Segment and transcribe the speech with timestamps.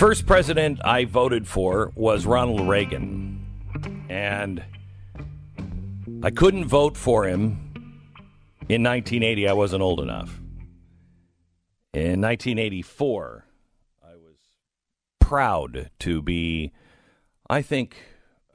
[0.00, 3.46] First president I voted for was Ronald Reagan.
[4.08, 4.64] And
[6.22, 7.74] I couldn't vote for him
[8.66, 9.46] in 1980.
[9.46, 10.40] I wasn't old enough.
[11.92, 13.44] In 1984,
[14.02, 14.36] I was
[15.18, 16.72] proud to be,
[17.50, 17.98] I think,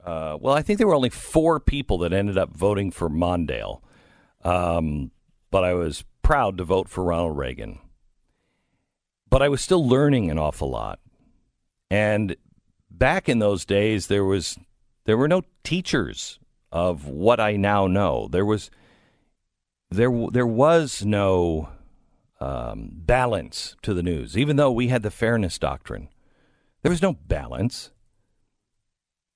[0.04, 3.82] uh, well, I think there were only four people that ended up voting for Mondale.
[4.42, 5.12] Um,
[5.52, 7.78] but I was proud to vote for Ronald Reagan.
[9.30, 10.98] But I was still learning an awful lot.
[11.90, 12.36] And
[12.90, 14.58] back in those days, there was
[15.04, 16.38] there were no teachers
[16.72, 18.28] of what I now know.
[18.30, 18.70] There was
[19.90, 21.68] there there was no
[22.40, 26.08] um, balance to the news, even though we had the fairness doctrine.
[26.82, 27.90] There was no balance.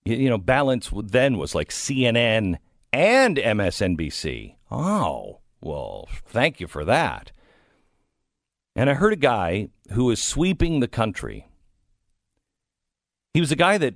[0.04, 2.56] You, you know, balance then was like CNN
[2.92, 4.56] and MSNBC.
[4.70, 7.32] Oh, well, thank you for that.
[8.76, 11.48] And I heard a guy who was sweeping the country.
[13.34, 13.94] He was a guy that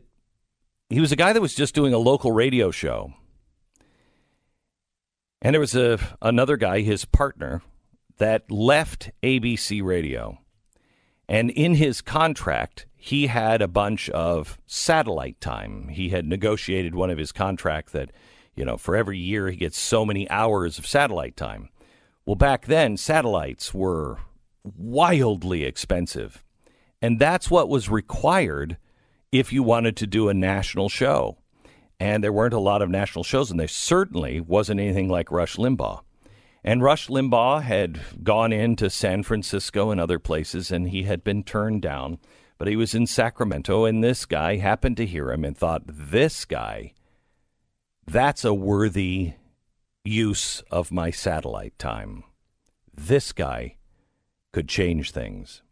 [0.88, 3.14] he was a guy that was just doing a local radio show.
[5.42, 7.62] And there was a another guy, his partner,
[8.18, 10.38] that left ABC Radio.
[11.28, 15.88] And in his contract, he had a bunch of satellite time.
[15.88, 18.10] He had negotiated one of his contract that,
[18.54, 21.70] you know, for every year he gets so many hours of satellite time.
[22.24, 24.18] Well, back then, satellites were
[24.62, 26.42] wildly expensive.
[27.02, 28.78] And that's what was required
[29.34, 31.36] if you wanted to do a national show.
[31.98, 35.56] And there weren't a lot of national shows, and there certainly wasn't anything like Rush
[35.56, 36.02] Limbaugh.
[36.62, 41.42] And Rush Limbaugh had gone into San Francisco and other places, and he had been
[41.42, 42.18] turned down.
[42.58, 46.44] But he was in Sacramento, and this guy happened to hear him and thought, this
[46.44, 46.92] guy,
[48.06, 49.32] that's a worthy
[50.04, 52.22] use of my satellite time.
[52.94, 53.78] This guy
[54.52, 55.62] could change things.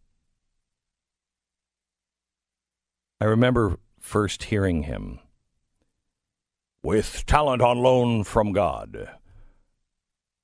[3.23, 5.20] I remember first hearing him
[6.83, 9.11] with talent on loan from God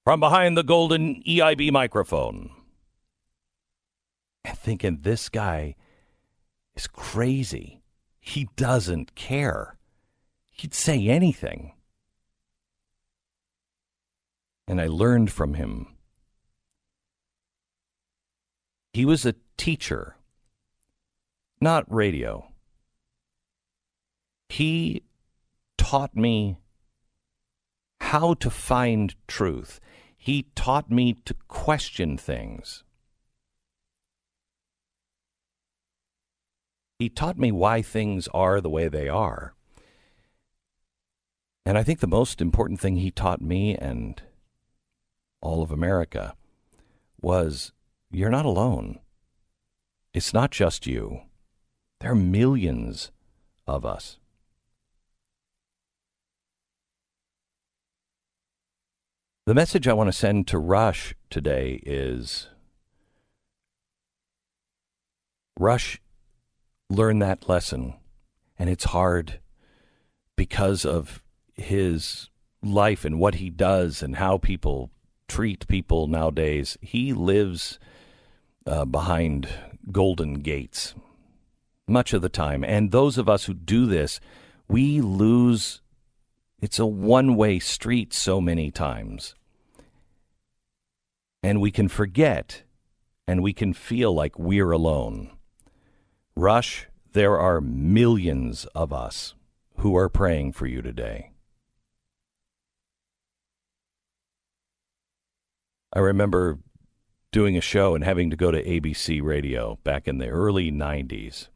[0.05, 2.53] from behind the golden EIB microphone
[4.45, 5.75] and thinking this guy
[6.77, 7.83] is crazy.
[8.21, 9.77] He doesn't care.
[10.49, 11.73] He'd say anything.
[14.69, 15.97] And I learned from him.
[18.93, 20.15] He was a teacher,
[21.61, 22.48] not radio.
[24.49, 25.03] He
[25.77, 26.59] taught me
[28.01, 29.81] how to find truth.
[30.17, 32.85] He taught me to question things.
[36.99, 39.55] He taught me why things are the way they are.
[41.65, 44.21] And I think the most important thing he taught me and
[45.41, 46.35] all of America
[47.21, 47.73] was
[48.11, 48.99] you're not alone.
[50.13, 51.21] It's not just you.
[52.01, 53.13] There are millions
[53.67, 54.19] of us.
[59.49, 62.49] The message I want to send to Rush today is
[65.59, 66.03] Rush
[66.91, 67.95] learned that lesson,
[68.59, 69.41] and it's hard
[70.37, 71.23] because of
[71.55, 72.29] his
[72.63, 74.91] life and what he does and how people
[75.29, 76.77] treat people nowadays.
[76.83, 77.79] He lives
[78.67, 79.49] uh, behind
[79.91, 80.95] golden gates
[81.87, 82.63] much of the time.
[82.63, 84.21] And those of us who do this,
[84.69, 85.81] we lose.
[86.61, 89.35] It's a one way street so many times
[91.43, 92.63] and we can forget
[93.27, 95.31] and we can feel like we're alone.
[96.35, 99.35] Rush, there are millions of us
[99.79, 101.33] who are praying for you today.
[105.93, 106.59] I remember
[107.33, 111.49] doing a show and having to go to ABC radio back in the early 90s.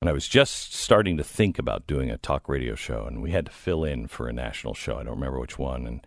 [0.00, 3.30] And I was just starting to think about doing a talk radio show, and we
[3.30, 4.98] had to fill in for a national show.
[4.98, 5.86] I don't remember which one.
[5.86, 6.06] And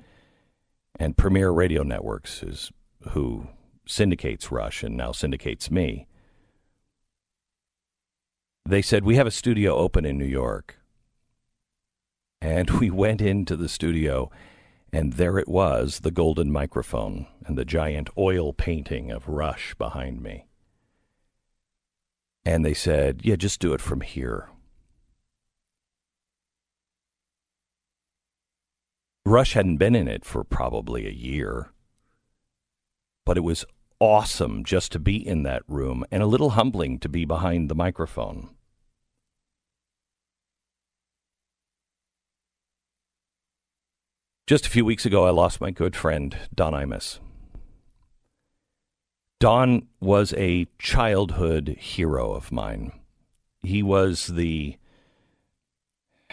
[0.99, 2.71] and Premier Radio Networks is
[3.11, 3.47] who
[3.87, 6.07] syndicates Rush and now syndicates me.
[8.65, 10.77] They said, We have a studio open in New York.
[12.41, 14.29] And we went into the studio,
[14.91, 20.21] and there it was the golden microphone and the giant oil painting of Rush behind
[20.21, 20.48] me.
[22.45, 24.49] And they said, Yeah, just do it from here.
[29.25, 31.71] Rush hadn't been in it for probably a year,
[33.25, 33.65] but it was
[33.99, 37.75] awesome just to be in that room and a little humbling to be behind the
[37.75, 38.49] microphone.
[44.47, 47.19] Just a few weeks ago, I lost my good friend, Don Imus.
[49.39, 52.91] Don was a childhood hero of mine.
[53.61, 54.77] He was the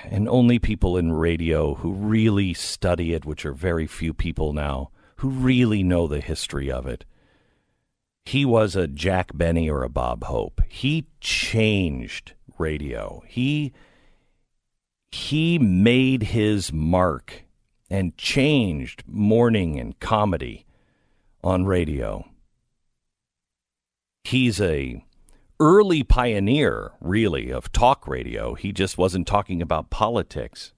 [0.04, 4.90] and only people in radio who really study it, which are very few people now,
[5.16, 7.04] who really know the history of it.
[8.24, 10.60] He was a Jack Benny or a Bob Hope.
[10.68, 13.22] He changed radio.
[13.28, 13.72] He
[15.12, 17.44] he made his mark
[17.88, 20.66] and changed morning and comedy
[21.44, 22.26] on radio.
[24.26, 25.04] He's a
[25.60, 28.54] early pioneer, really, of talk radio.
[28.54, 30.72] He just wasn't talking about politics.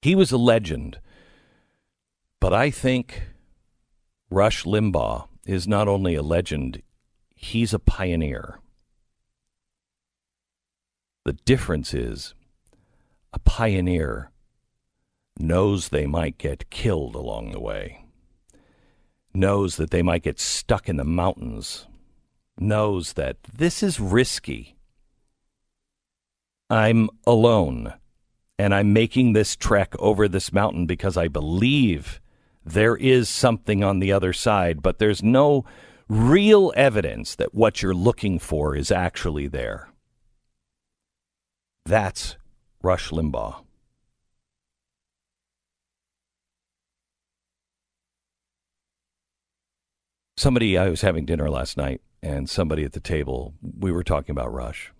[0.00, 0.98] He was a legend.
[2.40, 3.28] But I think
[4.30, 6.82] Rush Limbaugh is not only a legend,
[7.36, 8.58] he's a pioneer.
[11.24, 12.34] The difference is
[13.32, 14.32] a pioneer
[15.38, 18.01] knows they might get killed along the way,
[19.34, 21.86] knows that they might get stuck in the mountains,
[22.58, 24.76] knows that this is risky.
[26.68, 27.94] I'm alone,
[28.58, 32.20] and I'm making this trek over this mountain because I believe
[32.64, 35.64] there is something on the other side, but there's no
[36.08, 39.88] real evidence that what you're looking for is actually there.
[41.84, 42.36] That's
[42.82, 43.64] Rush Limbaugh.
[50.42, 54.32] Somebody, I was having dinner last night, and somebody at the table, we were talking
[54.32, 54.92] about Rush,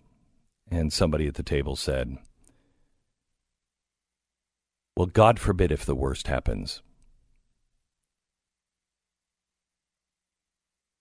[0.71, 2.15] and somebody at the table said,
[4.95, 6.81] Well, God forbid if the worst happens.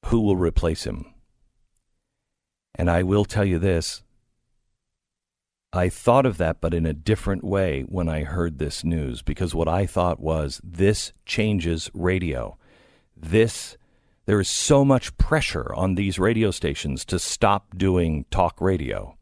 [0.06, 1.14] Who will replace him?
[2.74, 4.02] And I will tell you this
[5.72, 9.54] I thought of that, but in a different way when I heard this news, because
[9.54, 12.58] what I thought was this changes radio.
[13.16, 13.76] This,
[14.26, 19.16] there is so much pressure on these radio stations to stop doing talk radio.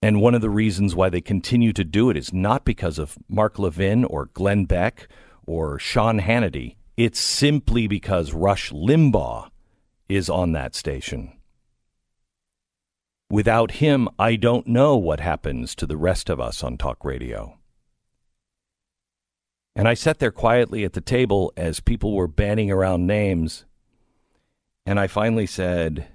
[0.00, 3.16] And one of the reasons why they continue to do it is not because of
[3.28, 5.08] Mark Levin or Glenn Beck
[5.46, 6.76] or Sean Hannity.
[6.96, 9.50] It's simply because Rush Limbaugh
[10.08, 11.32] is on that station.
[13.30, 17.58] Without him, I don't know what happens to the rest of us on talk radio.
[19.74, 23.64] And I sat there quietly at the table as people were banning around names.
[24.86, 26.08] And I finally said,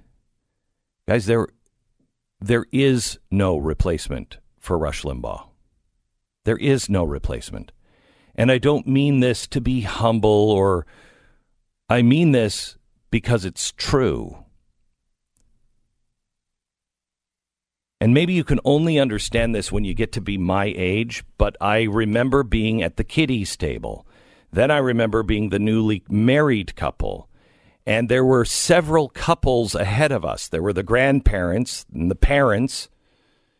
[1.08, 1.48] guys, there,
[2.40, 5.48] there is no replacement for Rush Limbaugh.
[6.44, 7.72] There is no replacement.
[8.34, 10.86] And I don't mean this to be humble or
[11.88, 12.76] I mean this
[13.10, 14.44] because it's true.
[18.00, 21.56] And maybe you can only understand this when you get to be my age, but
[21.60, 24.06] I remember being at the kiddies table.
[24.52, 27.28] Then I remember being the newly married couple.
[27.86, 30.48] And there were several couples ahead of us.
[30.48, 32.88] There were the grandparents and the parents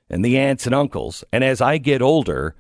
[0.09, 1.25] and the aunts and uncles.
[1.33, 2.55] And as I get older,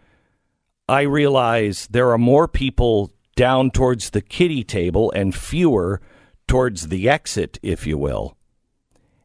[0.88, 6.00] I realize there are more people down towards the kiddie table and fewer
[6.48, 8.36] towards the exit, if you will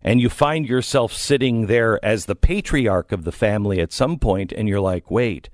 [0.06, 4.52] and you find yourself sitting there as the patriarch of the family at some point,
[4.52, 5.50] and you're like, wait,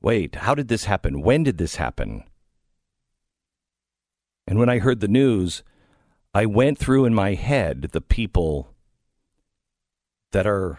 [0.00, 1.20] wait, how did this happen?
[1.20, 2.24] When did this happen?
[4.46, 5.62] And when I heard the news,
[6.36, 8.74] I went through in my head the people
[10.32, 10.78] that are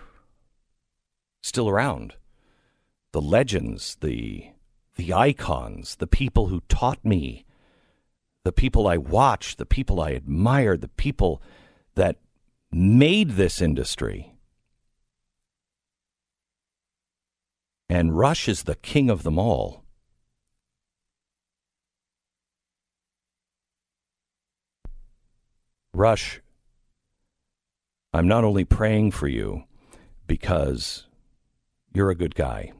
[1.41, 2.13] still around
[3.11, 4.49] the legends, the,
[4.97, 7.43] the icons, the people who taught me,
[8.43, 11.41] the people I watched, the people I admired, the people
[11.95, 12.17] that
[12.71, 14.35] made this industry.
[17.89, 19.86] And Rush is the king of them all.
[25.97, 26.41] Rush,
[28.13, 29.63] I'm not only praying for you
[30.27, 31.07] because
[31.91, 32.71] you're a good guy,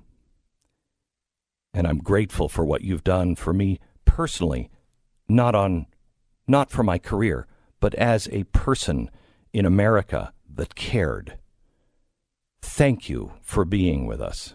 [1.74, 4.70] and I'm grateful for what you've done for me personally,
[5.28, 5.88] not on
[6.48, 7.48] not for my career,
[7.80, 9.10] but as a person
[9.52, 11.40] in America that cared.
[12.62, 14.54] Thank you for being with us.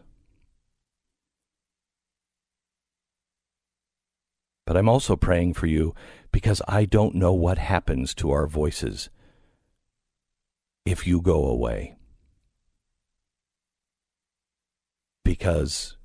[4.66, 5.94] But I'm also praying for you
[6.30, 9.10] because I don't know what happens to our voices
[10.84, 11.96] if you go away.
[15.24, 15.96] Because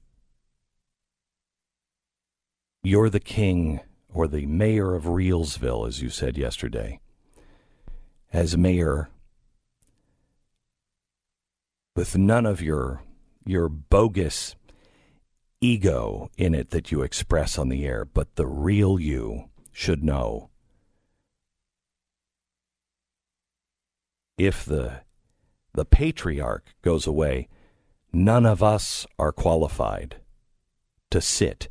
[2.83, 3.81] you're the king
[4.13, 6.99] or the mayor of Realville, as you said yesterday
[8.33, 9.09] as mayor
[11.95, 13.01] with none of your
[13.45, 14.55] your bogus
[15.61, 20.49] ego in it that you express on the air, but the real you should know
[24.37, 25.01] if the
[25.73, 27.47] the patriarch goes away,
[28.11, 30.17] none of us are qualified
[31.11, 31.69] to sit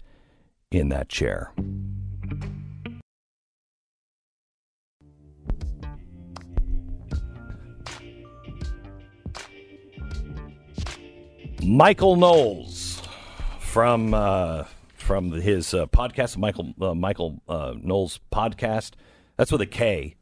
[0.71, 1.53] in that chair.
[11.63, 12.76] Michael Knowles
[13.77, 14.65] from uh,
[14.95, 18.93] from his uh, podcast, Michael uh, Michael uh, Knowles podcast.
[19.37, 20.15] That's with a K.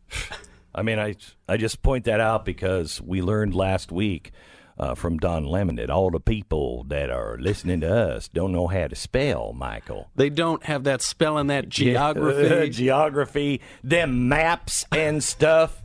[0.75, 1.15] I mean, I
[1.49, 4.33] I just point that out because we learned last week
[4.77, 8.67] uh, from Don Lemon that all the people that are listening to us don't know
[8.67, 10.11] how to spell Michael.
[10.17, 12.71] They don't have that spelling, that geography.
[12.71, 15.81] geography, them maps and stuff.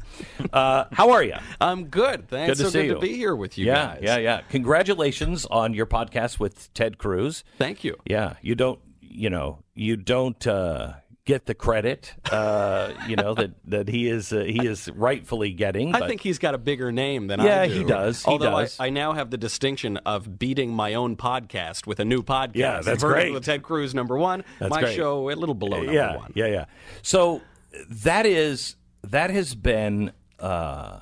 [0.53, 1.35] Uh, how are you?
[1.61, 2.27] I'm good.
[2.27, 2.57] Thanks.
[2.57, 2.93] Good to so see good you.
[2.95, 3.99] to be here with you yeah, guys.
[4.01, 4.41] yeah, yeah.
[4.49, 7.43] Congratulations on your podcast with Ted Cruz.
[7.57, 7.95] Thank you.
[8.05, 10.93] Yeah, you don't, you know, you don't uh,
[11.25, 15.93] get the credit, uh, you know that that he is uh, he is rightfully getting.
[15.93, 17.73] I think he's got a bigger name than Yeah, I do.
[17.75, 18.23] he does.
[18.23, 18.79] He Although I- does.
[18.79, 22.55] I, now have the distinction of beating my own podcast with a new podcast.
[22.55, 23.33] Yeah, that's Verdict great.
[23.33, 24.43] With Ted Cruz, number one.
[24.57, 24.95] That's my great.
[24.95, 26.31] show a little below number yeah, one.
[26.33, 26.65] yeah, yeah.
[27.03, 27.41] So
[27.89, 30.99] that is that has been uh,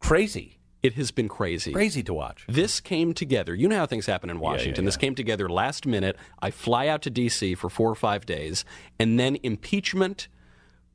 [0.00, 1.72] crazy, It has been crazy.
[1.72, 2.44] crazy to watch.
[2.48, 3.54] This came together.
[3.54, 4.84] You know how things happen in Washington.
[4.84, 6.16] This came together last minute.
[6.40, 7.54] I fly out to D.C.
[7.54, 8.64] for four or five days,
[8.98, 10.28] and then impeachment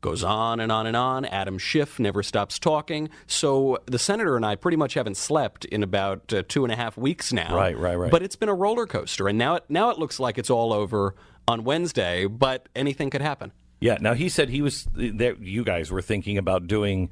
[0.02, 1.26] goes on and on and on.
[1.26, 3.10] Adam Schiff never stops talking.
[3.26, 6.76] So the senator and I pretty much haven't slept in about uh, two and a
[6.76, 7.56] half weeks now.
[7.56, 8.12] Right, right, right.
[8.12, 10.74] But it's been a roller coaster, and now it now it looks like it's all
[10.74, 11.16] over
[11.48, 12.28] on Wednesday.
[12.28, 13.52] But anything could happen.
[13.80, 13.98] Yeah.
[14.00, 14.88] Now he said he was.
[14.96, 17.10] That you guys were thinking about doing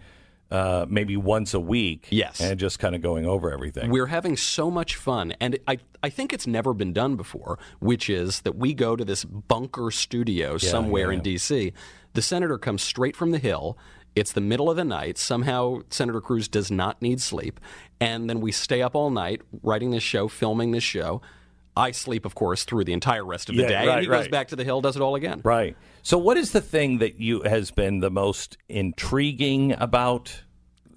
[0.51, 2.07] uh, maybe once a week.
[2.09, 2.39] Yes.
[2.39, 3.89] and just kind of going over everything.
[3.89, 8.09] We're having so much fun, and I, I think it's never been done before, which
[8.09, 11.73] is that we go to this bunker studio somewhere yeah, in D.C.
[12.13, 13.77] The senator comes straight from the Hill.
[14.15, 15.17] It's the middle of the night.
[15.17, 17.59] Somehow, Senator Cruz does not need sleep.
[17.99, 21.19] And then we stay up all night writing this show, filming this show.
[21.75, 23.87] I sleep, of course, through the entire rest of the Yeah, day.
[23.87, 25.41] right, and he goes back to the Hill, does it all again.
[25.43, 25.75] Right.
[26.05, 30.43] So, what is the thing that you has been the most intriguing about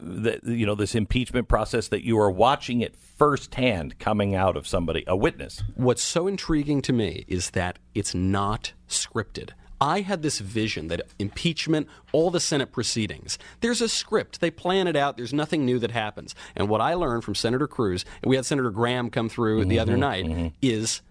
[0.01, 4.67] the you know this impeachment process that you are watching it firsthand coming out of
[4.67, 5.63] somebody, a witness?
[5.77, 9.51] What's so intriguing to me is that it's not scripted.
[9.81, 14.41] I had this vision that impeachment, all the Senate proceedings, there's a script.
[14.41, 15.17] They plan it out.
[15.17, 16.35] There's nothing new that happens.
[16.57, 19.77] And what I learned from Senator Cruz, and we had Senator Graham come through the
[19.77, 20.49] mm-hmm, other night, mm-hmm.
[20.63, 21.03] is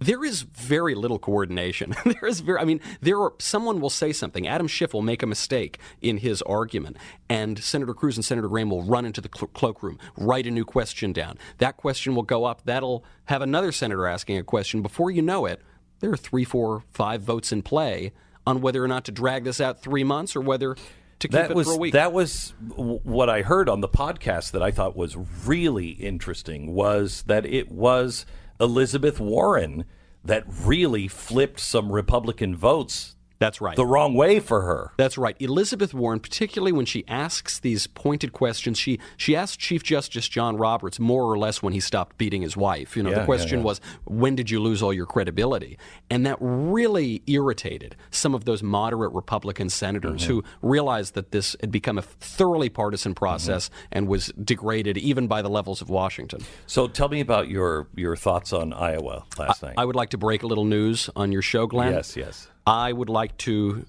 [0.00, 1.94] there is very little coordination.
[2.04, 4.46] there is very, I mean, there are, someone will say something.
[4.46, 6.96] Adam Schiff will make a mistake in his argument,
[7.28, 10.64] and Senator Cruz and Senator Graham will run into the cl- cloakroom, write a new
[10.64, 11.38] question down.
[11.58, 12.62] That question will go up.
[12.64, 14.82] That'll have another senator asking a question.
[14.82, 15.60] Before you know it,
[16.00, 18.12] there are three, four, five votes in play
[18.46, 21.50] on whether or not to drag this out three months or whether to keep That
[21.50, 21.92] it was for a week.
[21.92, 25.14] that was what I heard on the podcast that I thought was
[25.46, 28.24] really interesting was that it was
[28.60, 29.84] Elizabeth Warren
[30.24, 33.74] that really flipped some Republican votes That's right.
[33.74, 34.92] the wrong way for her.
[34.96, 35.34] That's right.
[35.40, 40.56] Elizabeth Warren, particularly when she asks these pointed questions, she she asked Chief Justice John
[40.56, 42.96] Roberts more or less when he stopped beating his wife.
[42.96, 43.64] You know, Yeah, the question yeah, yeah.
[43.64, 45.78] was, when did you lose all your credibility?
[46.10, 50.30] And that really irritated some of those moderate Republican senators Mm-hmm.
[50.32, 53.86] who realized that this had become a thoroughly partisan process Mm-hmm.
[53.92, 56.40] and was degraded even by the levels of Washington.
[56.66, 59.74] So tell me about your your thoughts on Iowa last night.
[59.78, 61.92] I would like to break a little news on your show, Glenn.
[61.92, 62.48] yes, yes.
[62.66, 63.84] I would like to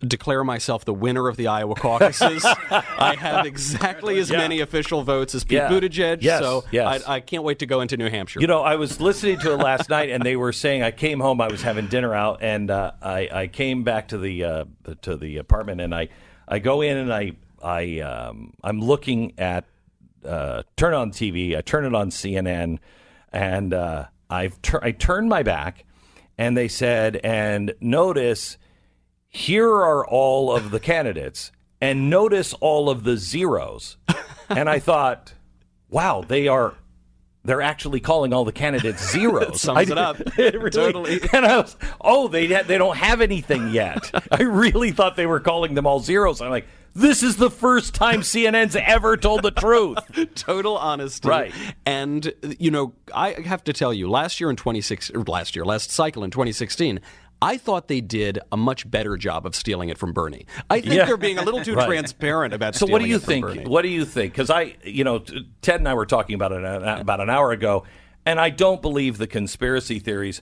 [0.00, 2.44] declare myself the winner of the Iowa caucuses.
[2.70, 4.36] I have exactly as Yeah.
[4.38, 5.70] many official votes as Pete Yeah.
[5.70, 7.04] Buttigieg, Yes, so yes.
[7.08, 8.40] I, I can't wait to go into New Hampshire.
[8.40, 11.20] You know, I was listening to it last night, and they were saying I came
[11.20, 11.40] home.
[11.40, 14.64] I was having dinner out, and uh, I, I came back to the uh,
[15.02, 16.08] to the apartment, and I
[16.46, 19.64] I go in and I I um, I'm looking at
[20.22, 21.56] uh, turn on TV.
[21.56, 22.78] I turn it on CNN,
[23.32, 25.86] and uh, I've tur- I turned my back,
[26.38, 28.56] and they said, and notice
[29.28, 31.50] here are all of the candidates,
[31.80, 33.96] and notice all of the zeros.
[34.48, 35.34] and I thought,
[35.88, 36.74] wow, they are.
[37.46, 39.60] They're actually calling all the candidates zeros.
[39.60, 40.16] Sums I- it up.
[40.38, 41.20] it really- Totally.
[41.32, 44.10] And I was, oh, they they don't have anything yet.
[44.30, 46.40] I really thought they were calling them all zeros.
[46.40, 49.98] I'm like, this is the first time CNN's ever told the truth.
[50.34, 51.28] Total honesty.
[51.28, 51.52] Right.
[51.84, 55.64] And, you know, I have to tell you, last year in 2016, er, last year,
[55.64, 57.00] last cycle in 2016,
[57.42, 60.46] I thought they did a much better job of stealing it from Bernie.
[60.70, 61.04] I think Yeah.
[61.04, 61.86] they're being a little too Right.
[61.86, 62.78] transparent about it.
[62.78, 63.44] So what do you think?
[63.44, 63.64] Bernie.
[63.66, 64.32] What do you think?
[64.32, 65.18] Because I, you know,
[65.60, 67.84] Ted and I were talking about it uh, uh, about an hour ago,
[68.24, 70.40] and I don't believe the conspiracy theories.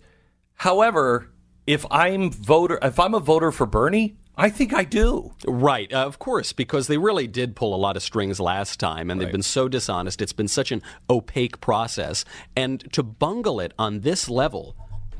[0.54, 1.30] However,
[1.66, 5.32] if I'm voter, if I'm a voter for Bernie, I think I do.
[5.46, 9.10] Right, uh, of course, because they really did pull a lot of strings last time,
[9.10, 10.22] and they've been so dishonest.
[10.22, 12.24] It's been such an opaque process,
[12.56, 14.74] and to bungle it on this level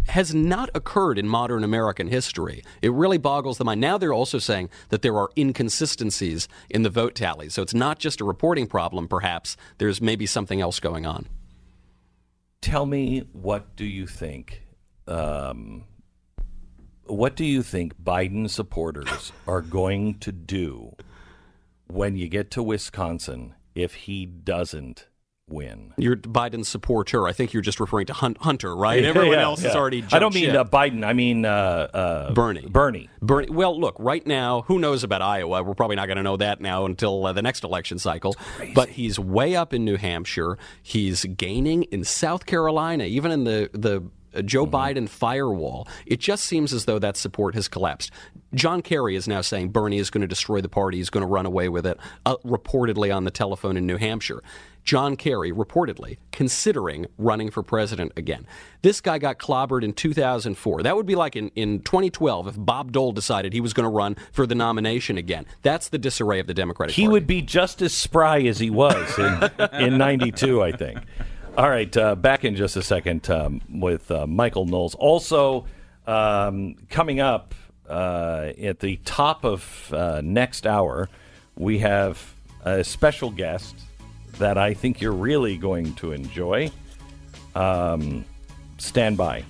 [0.09, 2.65] has not occurred in modern American history.
[2.81, 3.81] It really boggles the mind.
[3.81, 7.99] Now they're also saying that there are inconsistencies in the vote tally, so it's not
[7.99, 9.09] just a reporting problem.
[9.09, 11.29] Perhaps there's maybe something else going on.
[12.63, 14.63] Tell me, what do you think?
[15.07, 15.85] Um,
[17.07, 20.95] what do you think Biden supporters are going to do
[21.89, 25.09] when you get to Wisconsin if he doesn't
[25.49, 25.93] win?
[25.99, 27.27] You're Biden's supporter.
[27.27, 29.05] I think you're just referring to Hun- Hunter, right?
[29.05, 29.69] Everyone Yeah, else yeah.
[29.69, 30.05] has already.
[30.13, 31.05] I don't mean uh, Biden.
[31.05, 31.49] I mean uh,
[31.93, 32.67] uh, Bernie.
[32.69, 33.11] Bernie.
[33.21, 33.51] Bernie.
[33.51, 35.63] Well, look, right now, who knows about Iowa?
[35.63, 38.35] We're probably not going to know that now until uh, the next election cycle.
[38.75, 40.57] But he's way up in New Hampshire.
[40.83, 44.03] He's gaining in South Carolina, even in the the
[44.45, 45.87] Joe Biden firewall.
[46.07, 48.11] It just seems as though that support has collapsed.
[48.55, 50.99] John Kerry is now saying Bernie is going to destroy the party.
[50.99, 51.99] He's going to run away with it.
[52.25, 54.43] Uh, reportedly on the telephone in New Hampshire.
[54.85, 58.47] John Kerry, reportedly, considering running for president again.
[58.83, 60.83] This guy got clobbered in 2004.
[60.83, 63.91] That would be like in, in 2012 if Bob Dole decided he was going to
[63.95, 65.47] run for the nomination again.
[65.63, 67.13] That's the disarray of the Democratic He Party.
[67.13, 70.99] would be just as spry as he was in in '92, I think.
[71.55, 74.95] All right, uh, back in just a second um, with uh, Michael Knowles.
[74.95, 75.67] Also
[76.07, 77.55] um, coming up
[77.87, 81.11] uh, at the top of uh, next hour,
[81.55, 83.77] we have a special guest
[84.39, 86.71] that I think you're really going to enjoy.
[87.55, 88.25] Um,
[88.79, 89.45] stand by.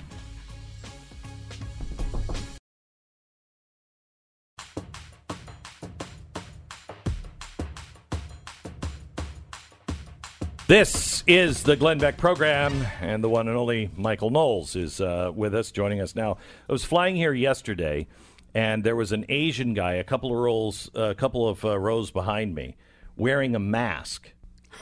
[10.72, 15.30] This is the Glenn Beck program, and the one and only Michael Knowles is uh,
[15.34, 16.38] with us, joining us now.
[16.66, 18.06] I was flying here yesterday,
[18.54, 22.10] and there was an Asian guy, a couple of rows, a couple of uh, rows
[22.10, 22.78] behind me,
[23.18, 24.30] wearing a mask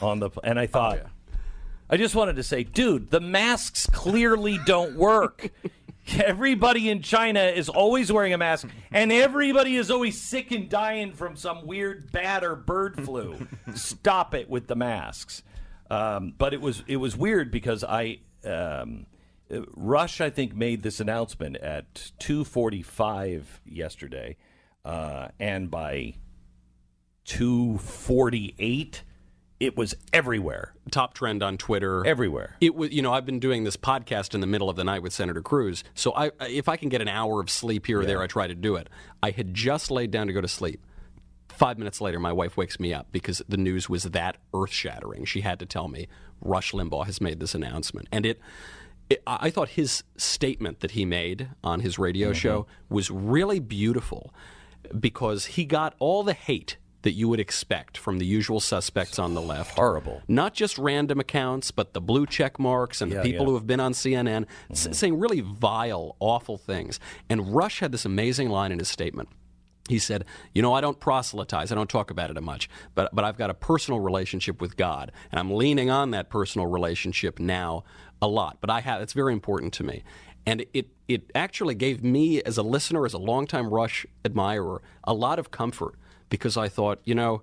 [0.01, 0.99] on the, and I thought,
[1.89, 5.49] I just wanted to say, dude, the masks clearly don't work.
[6.23, 11.11] Everybody in China is always wearing a mask, and everybody is always sick and dying
[11.11, 13.45] from some weird bat or bird flu.
[13.75, 15.43] Stop it with the masks.
[15.91, 19.07] Um, but it was it was weird because I um,
[19.75, 24.37] Rush I think made this announcement at two forty five yesterday,
[24.85, 26.13] uh, and by
[27.25, 29.03] two forty eight,
[29.59, 32.05] it was everywhere, Top trend on Twitter.
[32.05, 32.55] everywhere.
[32.61, 35.03] It was, you know, I've been doing this podcast in the middle of the night
[35.03, 35.83] with Senator Cruz.
[35.93, 38.47] So I, if I can get an hour of sleep here or there, I try
[38.47, 38.87] to do it.
[39.21, 40.85] I had just laid down to go to sleep.
[41.53, 45.25] Five minutes later, my wife wakes me up because the news was that earth shattering.
[45.25, 46.07] She had to tell me
[46.41, 48.39] Rush Limbaugh has made this announcement, and it.
[49.09, 52.35] it I thought his statement that he made on his radio mm-hmm.
[52.35, 54.33] show was really beautiful
[54.99, 59.33] because he got all the hate that you would expect from the usual suspects on
[59.33, 60.21] the left Horrible.
[60.27, 63.49] not just random accounts, but the blue check marks and Yeah, the people yeah.
[63.49, 64.93] who have been on CNN s- mm-hmm.
[64.93, 66.99] saying really vile, awful things.
[67.29, 69.29] And Rush had this amazing line in his statement.
[69.91, 71.71] He said, "You know, I don't proselytize.
[71.71, 75.11] I don't talk about it much, but but I've got a personal relationship with God,
[75.31, 77.83] and I'm leaning on that personal relationship now
[78.21, 78.57] a lot.
[78.61, 80.03] But I have it's very important to me."
[80.45, 85.13] And it it actually gave me, as a listener, as a longtime Rush admirer, a
[85.13, 85.95] lot of comfort
[86.29, 87.41] because I thought, you know,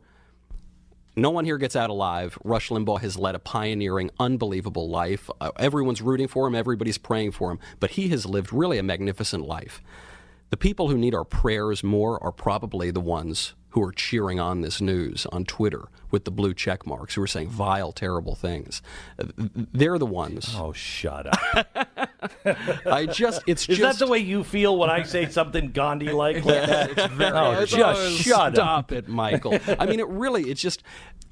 [1.14, 2.38] no one here gets out alive.
[2.44, 5.28] Rush Limbaugh has led a pioneering, unbelievable life.
[5.40, 8.82] Uh, everyone's rooting for him, everybody's praying for him, but he has lived really a
[8.82, 9.82] magnificent life.
[10.50, 14.62] The people who need our prayers more are probably the ones who are cheering on
[14.62, 18.80] this news on Twitter with the blue check marks, who are saying vile, terrible things.
[19.36, 20.54] They're the ones.
[20.56, 21.66] Oh, shut up!
[22.86, 23.98] I just, it's Is just.
[23.98, 26.44] that the way you feel when I say something Gandhi like like
[26.94, 27.32] that?
[27.34, 28.54] oh, It's just always, shut up!
[28.54, 29.58] Stop it, Michael.
[29.78, 30.82] I mean, it really, it's just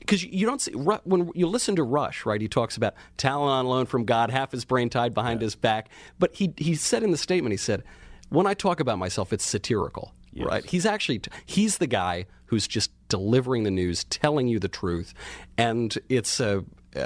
[0.00, 2.40] because you don't see when you listen to Rush, right?
[2.40, 5.88] He talks about talent on loan from God, half his brain tied behind his back.
[6.18, 7.82] But he he said in the statement, he said,
[8.28, 10.64] "When I talk about myself, it's satirical." Right?
[10.66, 15.14] He's actually he's the guy who's just delivering the news, telling you the truth,
[15.56, 16.60] and it's uh,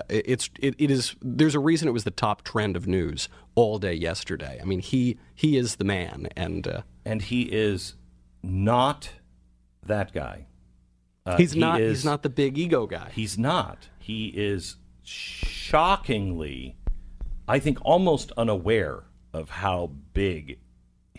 [0.09, 3.79] it's it, it is there's a reason it was the top trend of news all
[3.79, 4.59] day yesterday.
[4.61, 7.95] I mean, he he is the man, and uh, And he is
[8.43, 9.11] not
[9.87, 10.47] that guy.
[11.25, 13.11] Uh, he's he not is- he's not the big ego guy.
[13.15, 13.89] He's not.
[14.01, 16.77] He is shockingly,
[17.47, 20.59] I think, almost unaware of how big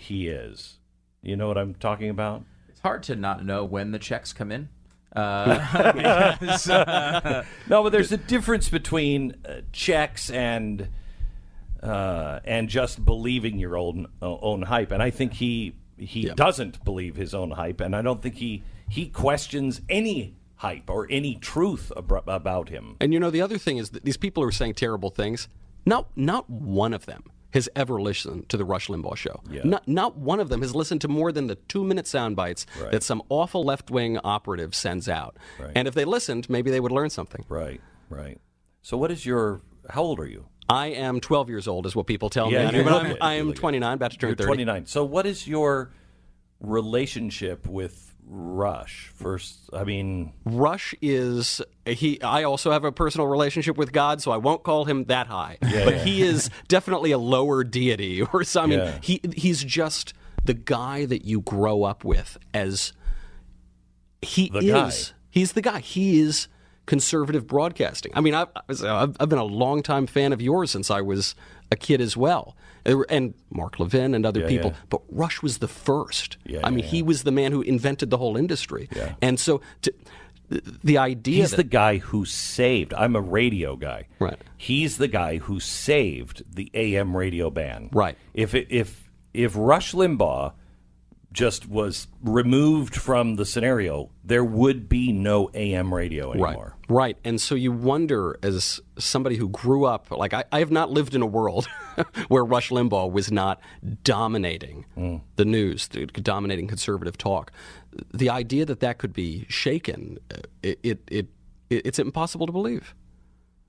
[0.02, 0.78] he is.
[1.22, 2.44] You know what I'm talking about?
[2.70, 4.70] It's hard to not know when the checks come in.
[5.16, 5.92] Uh,
[6.40, 10.88] because, uh, No, but there's a difference between uh, checks and
[11.84, 14.92] uh, and just believing your own uh, own hype.
[14.92, 16.34] And I think he he Yeah.
[16.36, 21.08] doesn't believe his own hype, and I don't think he he questions any hype or
[21.10, 22.96] any truth ab- about him.
[23.00, 25.48] And you know, the other thing is that these people are saying terrible things.
[25.86, 29.42] Not not one of them has ever listened to the Rush Limbaugh show.
[29.50, 29.62] Yeah.
[29.66, 32.66] Not not one of them has listened to more than the two minute sound bites
[32.82, 32.92] Right.
[32.92, 35.38] that some awful left wing operative sends out.
[35.76, 37.44] And if they listened, maybe they would learn something.
[37.50, 38.40] Right, right.
[38.82, 39.62] So, what is your?
[39.90, 40.46] How old are you?
[40.70, 42.84] I am 12 years old, is what people tell Yeah, me.
[42.84, 43.18] But I'm.
[43.20, 44.48] I am 29, about to turn You're 30.
[44.48, 44.86] 29.
[44.86, 45.92] So, what is your
[46.62, 49.12] relationship with Rush?
[49.16, 52.22] First, I mean, Rush is he.
[52.22, 55.58] I also have a personal relationship with God, so I won't call him that high.
[55.62, 56.04] but yeah.
[56.04, 58.80] he is definitely a lower deity, or something.
[58.80, 58.98] Yeah.
[59.02, 60.14] He he's just
[60.46, 62.94] the guy that you grow up with as
[64.22, 64.72] he The is.
[65.10, 65.16] guy.
[65.30, 65.80] He's the guy.
[65.80, 66.48] He is
[66.86, 68.12] conservative broadcasting.
[68.16, 71.36] I mean, I've, I've I've been a longtime fan of yours since I was
[71.72, 72.56] a kid as well.
[72.86, 74.78] And Mark Levin and other Yeah, people, yeah.
[74.89, 76.38] but Rush was the first.
[76.46, 78.89] Yeah, I mean, he was the man who invented the whole industry.
[79.22, 79.94] And so, to,
[80.50, 82.94] the- the idea he's that the guy who saved.
[82.94, 84.08] I'm a radio guy.
[84.20, 84.38] Right.
[84.58, 87.89] He's the guy who saved the AM radio ban.
[87.94, 88.17] Right.
[88.34, 90.52] If it, if if Rush Limbaugh
[91.34, 96.76] just was removed from the scenario, there would be no AM radio anymore.
[96.89, 96.96] Right.
[96.96, 97.17] Right.
[97.24, 101.15] And so you wonder, as somebody who grew up, like I, I have not lived
[101.15, 101.67] in a world
[102.28, 103.62] where Rush Limbaugh was not
[104.04, 105.22] dominating Mm.
[105.38, 107.52] the news, dominating conservative talk.
[108.13, 111.28] The idea that that could be shaken, uh, it, it, it,
[111.70, 112.94] it's impossible to believe.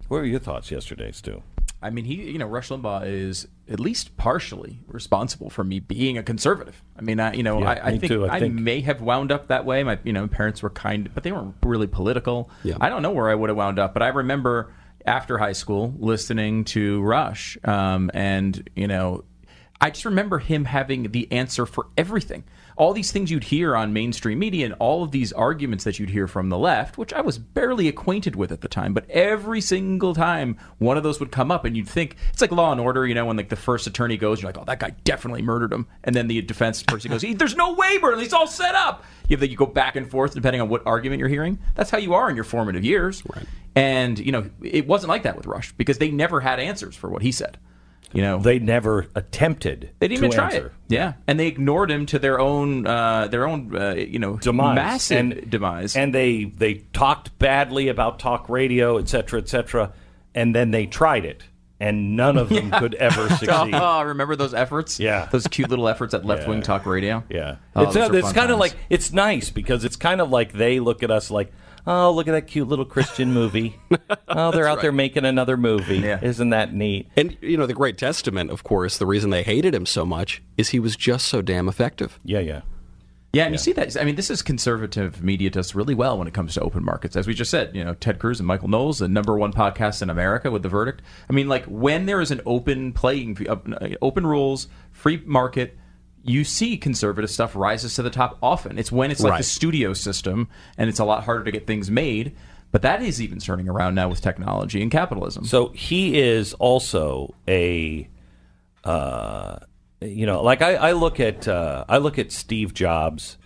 [0.09, 1.43] What were your thoughts yesterday, Stu?
[1.83, 6.17] I mean, he, you know, Rush Limbaugh is at least partially responsible for me being
[6.17, 6.83] a conservative.
[6.97, 9.33] I mean, I, you know, Yeah, I, I think too, I I, may have wound
[9.33, 9.83] up that way.
[9.83, 12.51] My, you know, parents were kind, but they weren't really political.
[12.63, 12.77] Yeah.
[12.81, 14.73] I don't know where I would have wound up, but I remember
[15.05, 19.25] after high school listening to Rush, um, and you know,
[19.81, 22.45] I just remember him having the answer for everything.
[22.77, 26.11] All these things you'd hear on mainstream media and all of these arguments that you'd
[26.11, 29.61] hear from the left, which I was barely acquainted with at the time, but every
[29.61, 32.81] single time one of those would come up and you'd think it's like law and
[32.81, 35.43] order, you know, when like the first attorney goes, you're like, Oh, that guy definitely
[35.43, 35.87] murdered him.
[36.05, 39.05] And then the defense person goes, There's no way murder, he's all set up.
[39.29, 41.59] You have that you go back and forth depending on what argument you're hearing.
[41.75, 43.23] That's how you are in your formative years.
[43.35, 43.47] Right.
[43.75, 47.09] And, you know, it wasn't like that with Rush because they never had answers for
[47.09, 47.59] what he said.
[48.13, 49.91] You know, They never attempted.
[49.99, 50.67] they didn't even try answer.
[50.67, 50.73] it.
[50.89, 54.75] Yeah, and they ignored him to their own, uh, their own, uh, you know, demise
[54.77, 55.97] massive and demise.
[55.97, 59.93] and they they talked badly about talk radio et cetera et cetera
[60.35, 61.43] and then they tried it
[61.81, 65.01] and none of them could ever succeed oh, remember those efforts?
[65.01, 65.27] Yeah.
[65.33, 66.65] those cute little efforts at Left Wing Yeah.
[66.65, 67.25] Talk Radio.
[67.31, 70.53] yeah Oh, it's, uh, it's kind of like it's nice because it's kind of like
[70.53, 71.53] they look at us like
[71.87, 73.77] oh look at that cute little christian movie
[74.29, 76.19] oh they're out there making another movie Yeah.
[76.23, 79.75] isn't that neat And, you know, the great testament, of course, the reason they hated
[79.75, 82.19] him so much is he was just so damn effective.
[82.25, 82.63] yeah yeah
[83.35, 83.97] Yeah, and you see that.
[83.99, 87.17] I mean, this is conservative media does really well when it comes to open markets.
[87.17, 90.03] As we just said, you know, Ted Cruz and Michael Knowles, the number one podcast
[90.03, 91.01] in America with the verdict.
[91.31, 93.57] I mean, like when there is an open playing, uh,
[94.03, 95.79] open rules, free market,
[96.25, 98.79] you see conservative stuff rises to the top often.
[98.79, 99.39] It's when it's like Right.
[99.39, 102.37] the studio system and it's a lot harder to get things made.
[102.71, 105.45] But that is even turning around now with technology and capitalism.
[105.45, 108.09] So he is also a,
[108.85, 109.59] uh,
[110.01, 113.37] you know, like I, I look at uh, I look at Steve Jobs,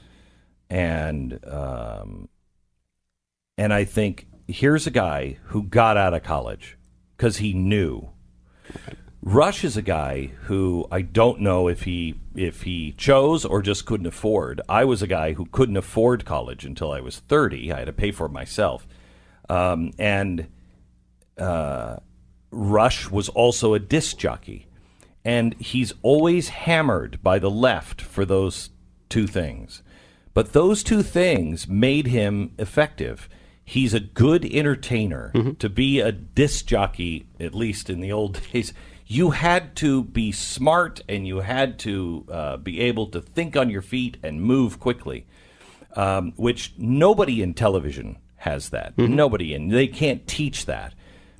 [0.71, 2.29] and um,
[3.59, 6.79] and I think here's a guy who got out of college
[7.17, 8.09] because he knew.
[9.27, 13.85] Rush is a guy who I don't know if he if he chose or just
[13.85, 14.61] couldn't afford.
[14.69, 17.73] I was a guy who couldn't afford college until I was thirty.
[17.73, 18.87] I had to pay for it myself,
[19.49, 20.47] um, and
[21.37, 21.97] uh,
[22.53, 24.69] Rush was also a disc jockey,
[25.25, 28.71] and he's always hammered by the left for those
[29.09, 29.83] two things.
[30.35, 33.29] But those two things made him effective.
[33.65, 35.33] He's a good entertainer.
[35.59, 38.73] To be a disc jockey, at least in the old days,
[39.07, 43.71] you had to be smart and you had to uh, be able to think on
[43.71, 45.27] your feet and move quickly
[45.97, 48.97] um, which nobody in television has that.
[49.09, 50.95] Nobody, and they can't teach that.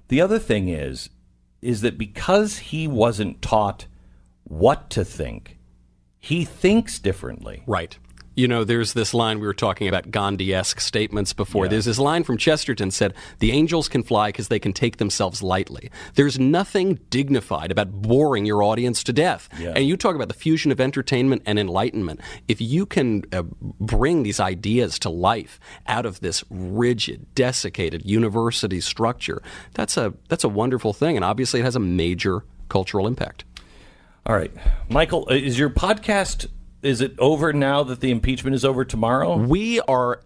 [0.09, 1.11] The other thing is,
[1.61, 3.87] is that because he wasn't taught
[4.45, 5.59] what to think,
[6.19, 7.63] he thinks differently.
[7.67, 7.99] Right.
[8.37, 11.69] You know, there's this line we were talking about Gandhi esque statements before.
[11.69, 15.43] There's this line from Chesterton said, The angels can fly because they can take themselves
[15.43, 15.91] lightly.
[16.15, 19.49] There's nothing dignified about boring your audience to death.
[19.59, 19.73] Yeah.
[19.75, 22.21] And you talk about the fusion of entertainment and enlightenment.
[22.47, 23.45] If you can uh,
[23.81, 30.45] bring these ideas to life out of this rigid, desiccated university structure, that's a, that's
[30.45, 31.17] a wonderful thing.
[31.17, 33.45] And obviously, it has a major cultural impact.
[34.27, 34.53] All right,
[34.91, 36.49] Michael, uh, is your podcast?
[36.83, 39.37] Is it over now that the impeachment is over tomorrow?
[39.37, 40.21] We are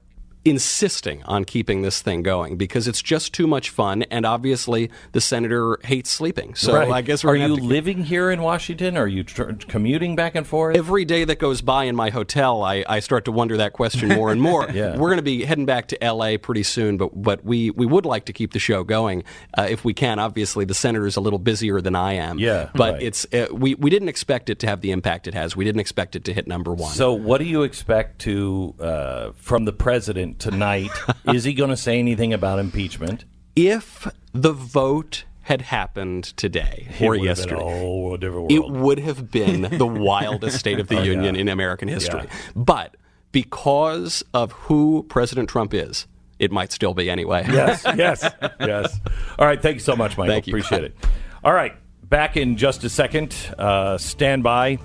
[0.45, 5.21] insisting on keeping this thing going because it's just too much fun, and obviously the
[5.21, 6.55] senator hates sleeping.
[6.55, 6.91] So Right.
[6.91, 8.97] I guess we're are you living here in Washington?
[8.97, 10.77] Are you tr- commuting back and forth?
[10.77, 14.09] Every day that goes by in my hotel, I, I start to wonder that question
[14.09, 14.69] more and more.
[14.81, 14.97] Yeah.
[14.97, 16.39] We're going to be heading back to L.A.
[16.39, 19.25] pretty soon, but but we, we would like to keep the show going
[19.59, 20.19] uh, if we can.
[20.19, 22.39] Obviously, the senator's a little busier than I am.
[22.39, 23.03] Yeah, but right.
[23.03, 25.57] it's uh, we we didn't expect it to have the impact it has.
[25.57, 26.93] We didn't expect it to hit number one.
[26.93, 30.91] So, what do you expect to uh, from the president tonight?
[31.33, 33.25] is he going to say anything about impeachment?
[33.57, 39.87] if the vote had happened today or It been yesterday, it would have been the
[39.87, 42.23] wildest State of the Union in American history.
[42.25, 42.53] Yeah.
[42.55, 42.97] But
[43.33, 46.07] because of who President Trump is,
[46.39, 47.45] it might still be anyway.
[47.49, 48.29] yes, yes,
[48.61, 49.01] yes.
[49.39, 49.61] All right.
[49.61, 50.33] Thank you so much, Michael.
[50.33, 50.53] Thank you.
[50.53, 50.97] Appreciate it.
[51.45, 51.75] All right.
[52.09, 53.35] Back in just a second.
[53.59, 54.79] Uh, stand by.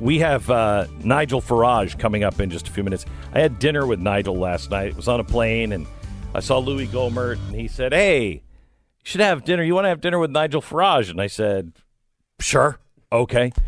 [0.00, 3.04] We have uh, Nigel Farage coming up in just a few minutes.
[3.34, 4.88] I had dinner with Nigel last night.
[4.88, 5.86] It was on a plane, and
[6.34, 8.40] I saw Louis Gohmert, and he said, "Hey, you
[9.02, 9.62] should have dinner.
[9.62, 11.72] You want to have dinner with Nigel Farage?" And I said,
[12.40, 12.78] "Sure,
[13.12, 13.52] okay."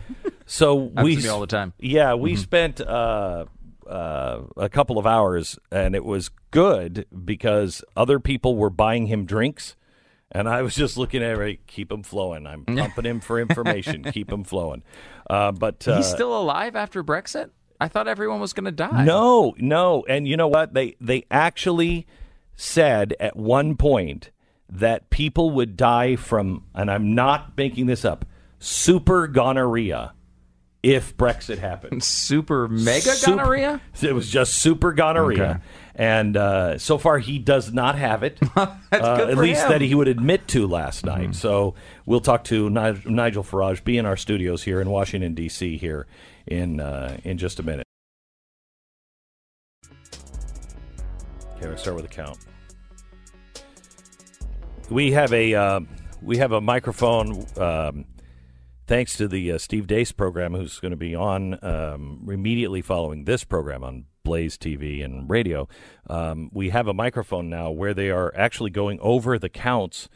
[0.44, 1.72] So we all the time.
[1.78, 3.46] Yeah, we spent uh,
[3.86, 9.24] uh, a couple of hours, and it was good because other people were buying him
[9.24, 9.76] drinks,
[10.32, 11.66] and I was just looking at it.
[11.66, 12.46] Keep him flowing.
[12.46, 14.02] I'm pumping him for information.
[14.12, 14.82] Keep him flowing.
[15.28, 17.50] Uh, but uh, He's still alive after Brexit?
[17.80, 19.04] I thought everyone was going to die.
[19.04, 20.72] no, no, and you know what?
[20.74, 22.06] They they actually
[22.54, 24.30] said at one point
[24.68, 28.24] that people would die from, and I'm not making this up,
[28.58, 30.14] super gonorrhea
[30.82, 32.02] if Brexit happened.
[32.04, 33.80] Super mega Super- gonorrhea?
[34.02, 35.42] It was just super gonorrhea.
[35.42, 35.60] Okay.
[35.94, 38.38] And uh, so far, he does not have it.
[38.56, 39.64] That's Uh, good at least him.
[39.64, 39.72] Mm-hmm.
[39.72, 41.34] that he would admit to last night.
[41.34, 41.74] So
[42.06, 45.76] we'll talk to Ni- Nigel Farage, be in our studios here in Washington D.C.
[45.76, 46.06] here
[46.46, 47.86] in uh, in just a minute.
[51.56, 52.38] Okay, let's start with a count.
[54.90, 55.80] We have a uh,
[56.22, 57.46] we have a microphone.
[57.56, 58.04] Um,
[58.86, 63.24] thanks to the uh, Steve Deace program, who's going to be on um, immediately following
[63.24, 65.68] this program on Blaze TV and radio.
[66.08, 70.08] Um, we have a microphone now where they are actually going over the counts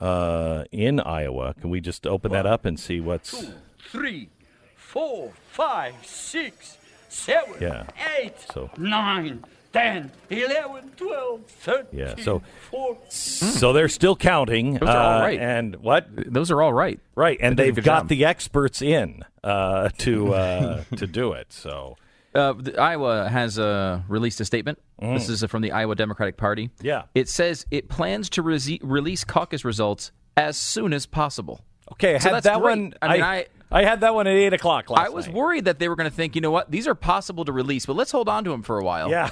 [0.00, 1.54] uh, in Iowa.
[1.60, 3.50] Can we just open that up and see what's?
[3.90, 4.28] three,
[4.76, 6.78] four, five, six,
[7.08, 7.84] seven, Yeah.
[8.18, 13.00] eight, So- nine, ten, eleven, twelve, thirteen, Yeah, so- 14.
[13.10, 14.74] So they're still counting.
[14.74, 15.38] Those are all right.
[15.38, 15.42] uh.
[15.42, 16.06] And what?
[16.10, 16.98] Those are all right.
[17.14, 18.08] Right, and They did a they've got job.
[18.08, 21.52] the experts in uh, to uh, to do it.
[21.52, 21.96] So
[22.34, 24.78] Uh, the, Iowa has uh, released a statement.
[25.00, 26.66] This is uh, from the Iowa Democratic Party.
[26.68, 26.70] Mm.
[26.82, 27.02] Yeah.
[27.14, 31.64] It says it plans to rese- release caucus results as soon as possible.
[31.92, 32.78] okay, I So had that's that great.
[32.78, 32.94] one.
[33.02, 35.06] I mean, I- I had that one at eight o'clock last night.
[35.06, 35.34] I was night.
[35.36, 37.86] worried that they were going to think, you know what, these are possible to release,
[37.86, 39.10] but let's hold on to them for a while.
[39.10, 39.30] Yeah.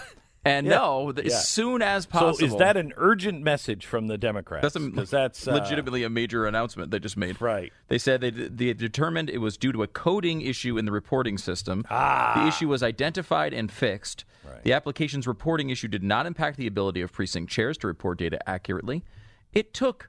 [0.48, 0.76] And Yeah.
[0.76, 1.34] no, th- Yeah.
[1.36, 2.46] as soon as So possible.
[2.48, 4.62] is that an urgent message from the Democrats?
[4.62, 7.40] That's, a, 'Cause that's uh, legitimately a major announcement they just made.
[7.40, 7.72] Right.
[7.88, 11.38] They said they, they determined it was due to a coding issue in the reporting
[11.38, 11.84] system.
[11.90, 12.40] Ah.
[12.42, 14.24] The issue was identified and fixed.
[14.64, 18.38] The application's reporting issue did not impact the ability of precinct chairs to report data
[18.48, 19.04] accurately.
[19.52, 20.08] It took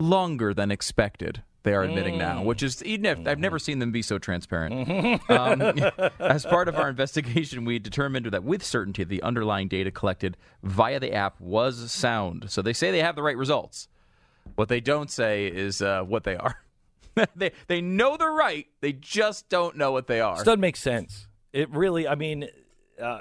[0.00, 1.42] longer than expected.
[1.62, 5.20] They are admitting now, which is even if, I've never seen them be so transparent.
[5.28, 5.60] um,
[6.18, 10.98] as part of our investigation, we determined that with certainty the underlying data collected via
[10.98, 12.50] the app was sound.
[12.50, 13.88] So they say they have the right results.
[14.54, 16.64] What they don't say is uh, what they are.
[17.36, 18.66] they they know they're right.
[18.80, 20.36] They just don't know what they are.
[20.36, 21.26] This doesn't make sense.
[21.52, 22.08] It really.
[22.08, 22.48] I mean,
[23.00, 23.20] uh,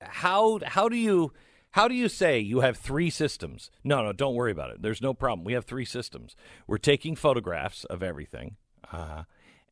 [0.00, 1.32] how how do you
[1.72, 3.70] how do you say you have three systems?
[3.84, 4.82] No, no, don't worry about it.
[4.82, 5.44] There's no problem.
[5.44, 6.34] We have three systems.
[6.66, 8.56] We're taking photographs of everything,
[8.92, 9.24] uh,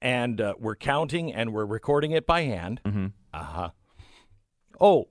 [0.03, 2.81] and uh, we're counting and we're recording it by hand.
[2.85, 3.07] Mm-hmm.
[3.33, 3.71] Uh huh.
[4.81, 5.09] Oh,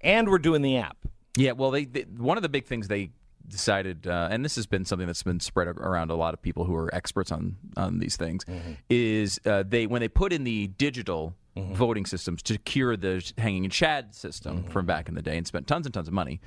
[0.00, 0.98] and we're doing the app.
[1.36, 3.10] Yeah, well, they, they one of the big things they
[3.46, 6.64] decided, uh, and this has been something that's been spread around a lot of people
[6.64, 8.44] who are experts on on these things,
[8.88, 13.64] is uh, they when they put in the digital voting systems to cure the hanging
[13.64, 16.40] and chad system from back in the day and spent tons and tons of money.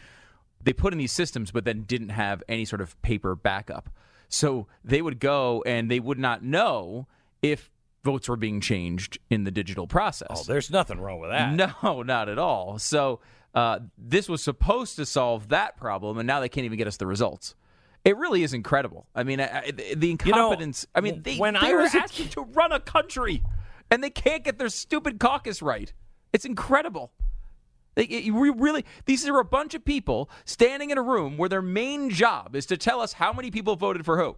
[0.64, 3.90] They put in these systems, but then didn't have any sort of paper backup.
[4.28, 7.08] So they would go and they would not know
[7.42, 7.70] if
[8.04, 10.28] votes were being changed in the digital process.
[10.32, 11.54] Oh, there's nothing wrong with that.
[11.84, 12.78] No, not at all.
[12.80, 13.20] So
[13.56, 16.98] uh, this was supposed to solve that problem, and now they can't even get us
[16.98, 17.56] the results.
[18.04, 19.08] It really is incredible.
[19.16, 20.86] I mean, I, I- the You know, incompetence.
[20.96, 23.42] I mean, they, when they I were was a asking to run a country,
[23.92, 25.94] and they can't get their stupid caucus right.
[26.34, 27.12] It's incredible.
[27.96, 31.50] They, it- we really, these are a bunch of people standing in a room where
[31.50, 34.38] their main job is to tell us how many people voted for who.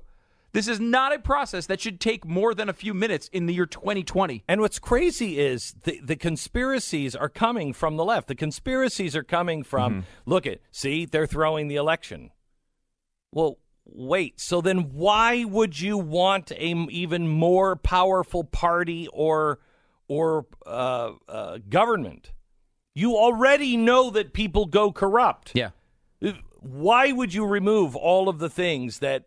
[0.52, 3.54] This is not a process that should take more than a few minutes in the
[3.54, 4.44] year 2020.
[4.48, 8.28] And what's crazy is the, the conspiracies are coming from the left.
[8.30, 10.02] The conspiracies are coming from, Mm-hmm.
[10.26, 12.32] look at, see, they're throwing the election.
[13.32, 13.60] Well,
[13.94, 14.40] wait.
[14.40, 19.60] So then why would you want a m- even more powerful party or
[20.08, 22.32] or uh, uh, government?
[22.96, 25.52] You already know that people go corrupt.
[25.54, 25.70] Yeah.
[26.60, 29.26] Why would you remove all of the things that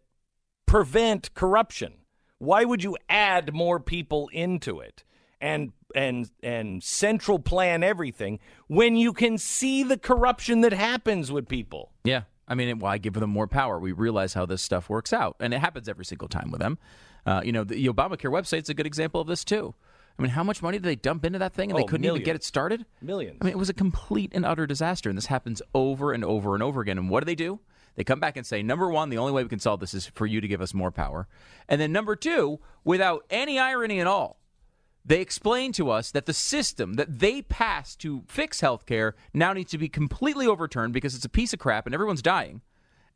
[0.66, 1.94] prevent corruption?
[2.38, 5.04] Why would you add more people into it
[5.40, 11.48] and and and central plan everything when you can see the corruption that happens with
[11.48, 11.92] people?
[12.04, 12.22] Yeah.
[12.52, 13.78] I mean, why give them more power?
[13.78, 16.78] We realize how this stuff works out, and it happens every single time with them.
[17.24, 19.74] Uh, you know, the Obamacare website's a good example of this too.
[20.18, 22.04] I mean, how much money did they dump into that thing, and they Oh, couldn't
[22.04, 22.84] even get it started?
[23.00, 23.38] Millions.
[23.40, 26.52] I mean, it was a complete and utter disaster, and this happens over and over
[26.52, 26.98] and over again.
[26.98, 27.60] And what do they do?
[27.94, 30.06] They come back and say, number one, the only way we can solve this is
[30.06, 31.28] for you to give us more power.
[31.70, 34.38] And then number two, without any irony at all,
[35.04, 39.70] they explain to us that the system that they passed to fix healthcare now needs
[39.72, 42.62] to be completely overturned because it's a piece of crap and everyone's dying.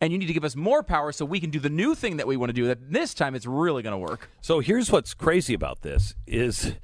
[0.01, 2.18] And you need to give us more power so we can do the new thing
[2.18, 2.66] that we want to do.
[2.66, 4.29] That this time it's really going to work.
[4.42, 6.75] So here's what's crazy about this is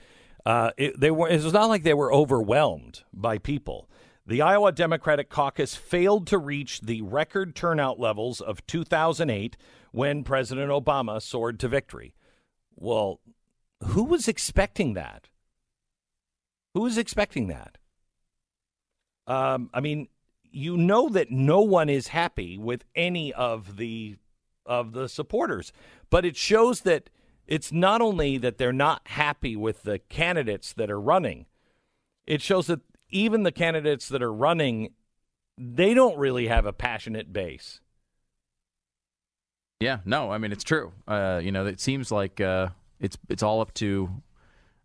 [0.47, 3.89] uh, it, they were it's not like they were overwhelmed by people.
[4.25, 9.57] The Iowa Democratic Caucus failed to reach the record turnout levels of 2008
[9.91, 12.15] when President Obama soared to victory.
[12.77, 13.21] Well,
[13.85, 15.29] who was expecting that?
[16.75, 17.79] Who was expecting that?
[19.27, 20.09] Um, I mean,
[20.51, 24.17] you know that no one is happy with any of the
[24.65, 25.73] of the supporters,
[26.11, 27.11] but it shows that
[27.47, 31.47] it's not only that they're not happy with the candidates that are running.
[32.27, 34.91] It shows that even the candidates that are running,
[35.59, 37.81] they don't really have a passionate base.
[39.81, 40.93] Yeah, no, I mean it's true.
[41.09, 42.69] Uh, you know, it seems like uh,
[43.03, 44.09] it's it's all up to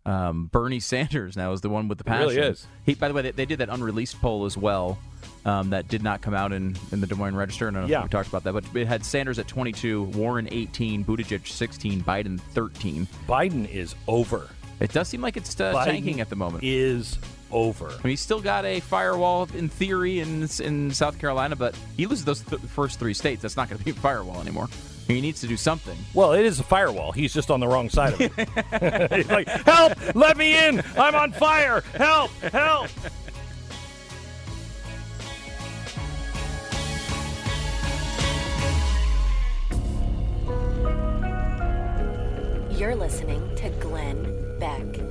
[0.06, 2.52] um, Bernie Sanders now is the one with the It really passion.
[2.54, 2.68] is.
[2.86, 4.98] He, by the way, they, they did that unreleased poll as well.
[5.46, 7.68] Um, that did not come out in, in the Des Moines Register.
[7.68, 8.00] I don't know Yeah.
[8.00, 12.04] if we talked about that, but it had Sanders at 22, Warren 18, Buttigieg 16,
[12.04, 13.08] Biden 13.
[13.28, 14.50] Biden is over.
[14.82, 16.64] It does seem like it's uh, tanking at the moment.
[16.66, 17.18] Is
[17.52, 17.88] over.
[17.90, 22.06] I mean, he's still got a firewall in theory in in South Carolina, but he
[22.06, 23.42] loses those th- first three states.
[23.42, 24.68] That's not going to be a firewall anymore.
[25.08, 25.98] He needs to do something.
[26.14, 27.14] Well, it is a firewall.
[27.14, 28.32] He's just on the wrong side of it.
[29.16, 29.94] He's like, help!
[30.16, 30.84] Let me in!
[30.98, 31.82] I'm on fire!
[31.94, 32.32] Help!
[32.42, 32.90] Help!
[42.78, 45.07] You're listening to Glenn Beck.